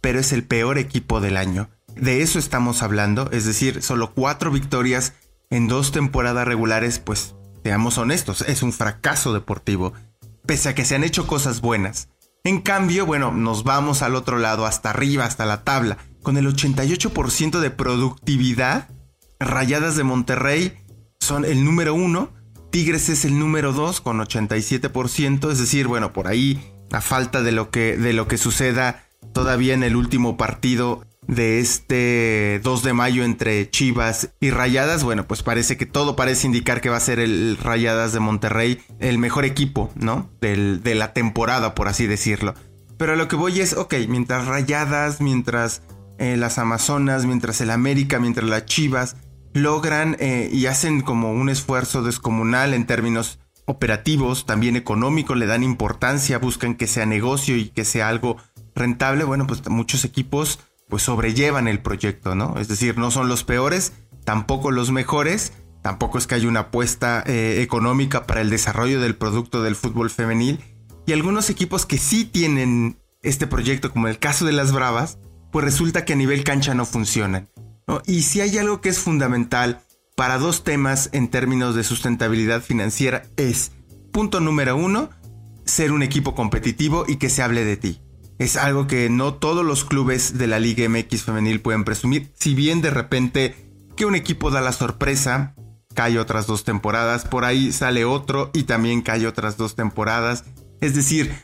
pero 0.00 0.20
es 0.20 0.32
el 0.32 0.44
peor 0.44 0.78
equipo 0.78 1.20
del 1.20 1.36
año. 1.36 1.68
de 1.96 2.22
eso 2.22 2.38
estamos 2.38 2.80
hablando, 2.84 3.28
es 3.32 3.44
decir, 3.44 3.82
solo 3.82 4.14
cuatro 4.14 4.52
victorias 4.52 5.14
en 5.50 5.66
dos 5.66 5.90
temporadas 5.90 6.46
regulares, 6.46 7.00
pues 7.00 7.34
seamos 7.64 7.98
honestos, 7.98 8.42
es 8.42 8.62
un 8.62 8.72
fracaso 8.72 9.32
deportivo, 9.32 9.94
pese 10.46 10.68
a 10.68 10.76
que 10.76 10.84
se 10.84 10.94
han 10.94 11.02
hecho 11.02 11.26
cosas 11.26 11.60
buenas. 11.60 12.10
En 12.44 12.60
cambio, 12.60 13.04
bueno, 13.04 13.32
nos 13.32 13.64
vamos 13.64 14.02
al 14.02 14.14
otro 14.14 14.38
lado, 14.38 14.64
hasta 14.64 14.90
arriba, 14.90 15.24
hasta 15.24 15.44
la 15.44 15.64
tabla, 15.64 15.98
con 16.22 16.36
el 16.36 16.46
88% 16.46 17.58
de 17.58 17.70
productividad. 17.70 18.88
Rayadas 19.40 19.96
de 19.96 20.04
Monterrey 20.04 20.78
son 21.18 21.44
el 21.44 21.64
número 21.64 21.94
uno, 21.94 22.37
Tigres 22.70 23.08
es 23.08 23.24
el 23.24 23.38
número 23.38 23.72
dos 23.72 24.00
con 24.00 24.18
87%, 24.18 25.50
es 25.50 25.58
decir, 25.58 25.86
bueno, 25.86 26.12
por 26.12 26.28
ahí 26.28 26.60
a 26.92 27.00
falta 27.00 27.42
de 27.42 27.52
lo 27.52 27.70
que, 27.70 27.96
de 27.96 28.12
lo 28.12 28.28
que 28.28 28.38
suceda 28.38 29.04
todavía 29.32 29.74
en 29.74 29.82
el 29.82 29.96
último 29.96 30.36
partido 30.36 31.02
de 31.26 31.60
este 31.60 32.60
2 32.64 32.82
de 32.82 32.92
mayo 32.94 33.22
entre 33.22 33.68
Chivas 33.70 34.30
y 34.40 34.50
Rayadas, 34.50 35.04
bueno, 35.04 35.26
pues 35.26 35.42
parece 35.42 35.76
que 35.76 35.84
todo 35.84 36.16
parece 36.16 36.46
indicar 36.46 36.80
que 36.80 36.88
va 36.88 36.96
a 36.96 37.00
ser 37.00 37.20
el 37.20 37.58
Rayadas 37.62 38.12
de 38.12 38.20
Monterrey 38.20 38.80
el 38.98 39.18
mejor 39.18 39.44
equipo, 39.44 39.92
¿no? 39.94 40.30
de 40.40 40.94
la 40.94 41.12
temporada, 41.12 41.74
por 41.74 41.88
así 41.88 42.06
decirlo. 42.06 42.54
Pero 42.96 43.14
lo 43.14 43.28
que 43.28 43.36
voy 43.36 43.60
es, 43.60 43.74
ok, 43.74 43.94
mientras 44.08 44.46
Rayadas, 44.46 45.20
mientras 45.20 45.82
eh, 46.18 46.36
las 46.36 46.58
Amazonas, 46.58 47.26
mientras 47.26 47.60
el 47.60 47.70
América, 47.70 48.18
mientras 48.18 48.48
las 48.48 48.64
Chivas 48.64 49.16
logran 49.58 50.16
eh, 50.18 50.48
y 50.52 50.66
hacen 50.66 51.02
como 51.02 51.32
un 51.32 51.48
esfuerzo 51.48 52.02
descomunal 52.02 52.74
en 52.74 52.86
términos 52.86 53.38
operativos, 53.66 54.46
también 54.46 54.76
económicos, 54.76 55.36
le 55.36 55.46
dan 55.46 55.62
importancia, 55.62 56.38
buscan 56.38 56.74
que 56.74 56.86
sea 56.86 57.04
negocio 57.04 57.56
y 57.56 57.68
que 57.68 57.84
sea 57.84 58.08
algo 58.08 58.38
rentable, 58.74 59.24
bueno, 59.24 59.46
pues 59.46 59.68
muchos 59.68 60.04
equipos 60.04 60.60
pues 60.88 61.02
sobrellevan 61.02 61.68
el 61.68 61.80
proyecto, 61.80 62.34
¿no? 62.34 62.58
Es 62.58 62.68
decir, 62.68 62.96
no 62.96 63.10
son 63.10 63.28
los 63.28 63.44
peores, 63.44 63.92
tampoco 64.24 64.70
los 64.70 64.90
mejores, 64.90 65.52
tampoco 65.82 66.16
es 66.16 66.26
que 66.26 66.36
haya 66.36 66.48
una 66.48 66.60
apuesta 66.60 67.22
eh, 67.26 67.60
económica 67.60 68.26
para 68.26 68.40
el 68.40 68.48
desarrollo 68.48 69.00
del 69.00 69.14
producto 69.14 69.62
del 69.62 69.76
fútbol 69.76 70.08
femenil. 70.08 70.60
Y 71.06 71.12
algunos 71.12 71.50
equipos 71.50 71.84
que 71.84 71.98
sí 71.98 72.24
tienen 72.24 72.98
este 73.22 73.46
proyecto, 73.46 73.92
como 73.92 74.08
el 74.08 74.18
caso 74.18 74.46
de 74.46 74.52
las 74.52 74.72
Bravas, 74.72 75.18
pues 75.52 75.64
resulta 75.64 76.04
que 76.04 76.14
a 76.14 76.16
nivel 76.16 76.44
cancha 76.44 76.74
no 76.74 76.86
funcionan. 76.86 77.50
Y 78.06 78.22
si 78.22 78.40
hay 78.40 78.58
algo 78.58 78.80
que 78.80 78.88
es 78.88 78.98
fundamental 78.98 79.80
para 80.14 80.38
dos 80.38 80.64
temas 80.64 81.10
en 81.12 81.28
términos 81.28 81.74
de 81.74 81.84
sustentabilidad 81.84 82.62
financiera 82.62 83.22
es, 83.36 83.72
punto 84.12 84.40
número 84.40 84.76
uno, 84.76 85.10
ser 85.64 85.92
un 85.92 86.02
equipo 86.02 86.34
competitivo 86.34 87.04
y 87.06 87.16
que 87.16 87.30
se 87.30 87.42
hable 87.42 87.64
de 87.64 87.76
ti 87.76 88.00
es 88.38 88.56
algo 88.56 88.86
que 88.86 89.10
no 89.10 89.34
todos 89.34 89.64
los 89.64 89.84
clubes 89.84 90.38
de 90.38 90.46
la 90.46 90.60
Liga 90.60 90.88
MX 90.88 91.22
femenil 91.22 91.60
pueden 91.60 91.84
presumir. 91.84 92.30
Si 92.34 92.54
bien 92.54 92.80
de 92.80 92.90
repente 92.90 93.54
que 93.96 94.06
un 94.06 94.14
equipo 94.14 94.50
da 94.50 94.60
la 94.60 94.72
sorpresa, 94.72 95.54
cae 95.94 96.18
otras 96.18 96.46
dos 96.46 96.62
temporadas, 96.62 97.24
por 97.24 97.44
ahí 97.44 97.72
sale 97.72 98.04
otro 98.04 98.50
y 98.54 98.62
también 98.62 99.02
cae 99.02 99.26
otras 99.26 99.56
dos 99.56 99.74
temporadas. 99.74 100.44
Es 100.80 100.94
decir, 100.94 101.34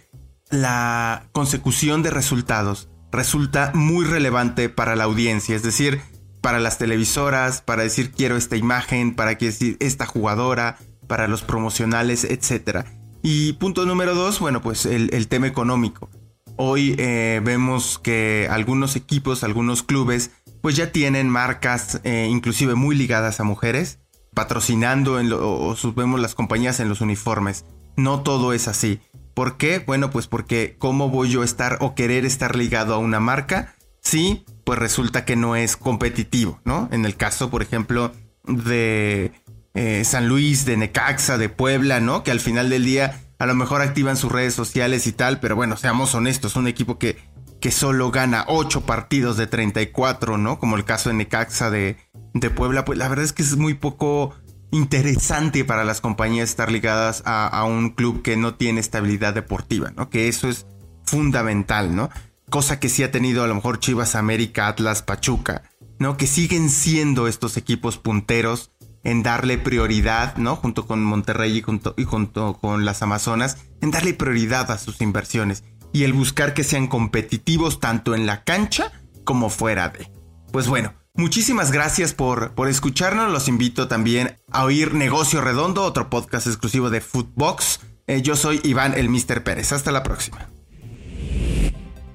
la 0.50 1.28
consecución 1.32 2.04
de 2.04 2.10
resultados 2.10 2.88
resulta 3.10 3.72
muy 3.74 4.04
relevante 4.04 4.68
para 4.68 4.94
la 4.94 5.04
audiencia, 5.04 5.56
es 5.56 5.64
decir, 5.64 6.00
para 6.44 6.60
las 6.60 6.76
televisoras, 6.76 7.62
para 7.62 7.84
decir 7.84 8.12
quiero 8.12 8.36
esta 8.36 8.58
imagen, 8.58 9.14
para 9.14 9.34
decir 9.36 9.78
esta 9.80 10.04
jugadora, 10.04 10.76
para 11.06 11.26
los 11.26 11.40
promocionales, 11.40 12.24
etc. 12.24 12.84
Y 13.22 13.54
punto 13.54 13.86
número 13.86 14.14
dos, 14.14 14.40
bueno, 14.40 14.60
pues 14.60 14.84
el, 14.84 15.26
tema 15.28 15.46
económico. 15.46 16.10
Hoy 16.56 16.96
eh, 16.98 17.40
vemos 17.42 17.98
que 17.98 18.46
algunos 18.50 18.94
equipos, 18.94 19.42
algunos 19.42 19.82
clubes, 19.82 20.32
pues 20.60 20.76
ya 20.76 20.92
tienen 20.92 21.30
marcas 21.30 22.02
eh, 22.04 22.28
inclusive 22.30 22.74
muy 22.74 22.94
ligadas 22.94 23.40
a 23.40 23.44
mujeres, 23.44 24.00
patrocinando 24.34 25.18
en 25.18 25.32
o 25.32 25.74
vemos 25.96 26.20
las 26.20 26.34
compañías 26.34 26.78
en 26.78 26.90
los 26.90 27.00
uniformes. 27.00 27.64
No 27.96 28.20
todo 28.22 28.52
es 28.52 28.68
así. 28.68 29.00
¿Por 29.32 29.56
qué? 29.56 29.78
Bueno, 29.78 30.10
pues 30.10 30.26
porque 30.26 30.76
¿cómo 30.78 31.08
voy 31.08 31.30
yo 31.30 31.40
a 31.40 31.46
estar 31.46 31.78
o 31.80 31.94
querer 31.94 32.26
estar 32.26 32.54
ligado 32.54 32.92
a 32.92 32.98
una 32.98 33.18
marca? 33.18 33.73
Sí, 34.04 34.44
pues 34.64 34.78
resulta 34.78 35.24
que 35.24 35.34
no 35.34 35.56
es 35.56 35.76
competitivo, 35.76 36.60
¿no? 36.64 36.88
En 36.92 37.06
el 37.06 37.16
caso, 37.16 37.50
por 37.50 37.62
ejemplo, 37.62 38.12
de 38.44 39.32
eh, 39.72 40.04
San 40.04 40.28
Luis, 40.28 40.66
de 40.66 40.76
Necaxa, 40.76 41.38
de 41.38 41.48
Puebla, 41.48 42.00
¿no? 42.00 42.22
Que 42.22 42.30
al 42.30 42.38
final 42.38 42.68
del 42.68 42.84
día 42.84 43.20
a 43.38 43.46
lo 43.46 43.54
mejor 43.54 43.80
activan 43.82 44.16
sus 44.16 44.30
redes 44.30 44.54
sociales 44.54 45.06
y 45.06 45.12
tal, 45.12 45.40
pero 45.40 45.56
bueno, 45.56 45.76
seamos 45.76 46.14
honestos, 46.14 46.54
un 46.54 46.68
equipo 46.68 46.98
que, 46.98 47.18
que 47.60 47.70
solo 47.70 48.10
gana 48.10 48.44
8 48.46 48.82
partidos 48.82 49.36
de 49.38 49.46
34, 49.46 50.38
¿no? 50.38 50.58
Como 50.58 50.76
el 50.76 50.84
caso 50.84 51.08
de 51.08 51.16
Necaxa 51.16 51.70
de, 51.70 51.96
de 52.34 52.50
Puebla, 52.50 52.84
pues 52.84 52.98
la 52.98 53.08
verdad 53.08 53.24
es 53.24 53.32
que 53.32 53.42
es 53.42 53.56
muy 53.56 53.74
poco 53.74 54.34
interesante 54.70 55.64
para 55.64 55.84
las 55.84 56.00
compañías 56.00 56.50
estar 56.50 56.70
ligadas 56.70 57.22
a, 57.24 57.46
a, 57.46 57.64
un 57.64 57.90
club 57.90 58.22
que 58.22 58.36
no 58.36 58.54
tiene 58.54 58.80
estabilidad 58.80 59.32
deportiva, 59.32 59.92
¿no? 59.96 60.10
Que 60.10 60.28
eso 60.28 60.48
es 60.48 60.66
fundamental, 61.04 61.96
¿no? 61.96 62.10
Cosa 62.54 62.78
que 62.78 62.88
sí 62.88 63.02
ha 63.02 63.10
tenido 63.10 63.42
a 63.42 63.48
lo 63.48 63.56
mejor 63.56 63.80
Chivas, 63.80 64.14
América, 64.14 64.68
Atlas, 64.68 65.02
Pachuca, 65.02 65.64
¿no? 65.98 66.16
Que 66.16 66.28
siguen 66.28 66.70
siendo 66.70 67.26
estos 67.26 67.56
equipos 67.56 67.98
punteros 67.98 68.70
en 69.02 69.24
darle 69.24 69.58
prioridad, 69.58 70.36
¿no? 70.36 70.54
Junto 70.54 70.86
con 70.86 71.02
Monterrey 71.02 71.58
y 71.58 71.62
junto, 71.62 71.94
y 71.96 72.04
junto 72.04 72.56
con 72.60 72.84
las 72.84 73.02
Amazonas, 73.02 73.56
en 73.80 73.90
darle 73.90 74.14
prioridad 74.14 74.70
a 74.70 74.78
sus 74.78 75.00
inversiones 75.00 75.64
y 75.92 76.04
el 76.04 76.12
buscar 76.12 76.54
que 76.54 76.62
sean 76.62 76.86
competitivos 76.86 77.80
tanto 77.80 78.14
en 78.14 78.24
la 78.24 78.44
cancha 78.44 78.92
como 79.24 79.50
fuera 79.50 79.88
de. 79.88 80.08
Pues 80.52 80.68
bueno, 80.68 80.94
muchísimas 81.14 81.72
gracias 81.72 82.14
por, 82.14 82.52
por 82.54 82.68
escucharnos. 82.68 83.32
Los 83.32 83.48
invito 83.48 83.88
también 83.88 84.38
a 84.52 84.62
oír 84.62 84.94
Negocio 84.94 85.40
Redondo, 85.40 85.82
otro 85.82 86.08
podcast 86.08 86.46
exclusivo 86.46 86.88
de 86.88 87.00
Footbox. 87.00 87.80
Eh, 88.06 88.22
yo 88.22 88.36
soy 88.36 88.60
Iván 88.62 88.94
el 88.94 89.08
Mister 89.08 89.42
Pérez. 89.42 89.72
Hasta 89.72 89.90
la 89.90 90.04
próxima. 90.04 90.53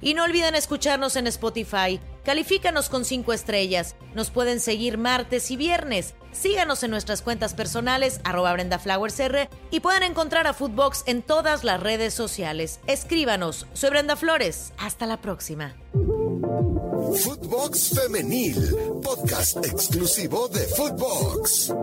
Y 0.02 0.14
no 0.14 0.24
olviden 0.24 0.56
escucharnos 0.56 1.16
en 1.16 1.28
Spotify. 1.28 2.00
Califícanos 2.24 2.90
con 2.90 3.06
5 3.06 3.34
estrellas. 3.34 3.96
Nos 4.14 4.30
pueden 4.30 4.60
seguir 4.60 4.98
martes 4.98 5.52
y 5.52 5.58
viernes. 5.58 6.14
Síganos 6.32 6.84
en 6.84 6.92
nuestras 6.92 7.22
cuentas 7.22 7.54
personales, 7.54 8.22
arroba 8.24 8.54
BrendaFlowersR, 8.54 9.50
y 9.72 9.80
pueden 9.80 10.04
encontrar 10.04 10.48
a 10.48 10.54
Footbox 10.54 11.04
en 11.08 11.22
todas 11.22 11.64
las 11.64 11.82
redes 11.82 12.14
sociales. 12.14 12.80
Escríbanos. 12.88 13.66
Soy 13.74 13.90
Brenda 13.90 14.16
Flores. 14.16 14.74
Hasta 14.78 15.06
la 15.06 15.20
próxima. 15.22 15.76
Footbox 17.24 18.00
Femenil, 18.00 18.76
podcast 19.02 19.66
exclusivo 19.66 20.48
de 20.50 20.62
Footbox. 20.68 21.74